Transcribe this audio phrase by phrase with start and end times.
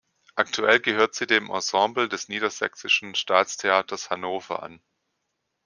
[0.33, 4.81] Aktuell gehört sie dem Ensemble des Niedersächsischen Staatstheaters Hannover an.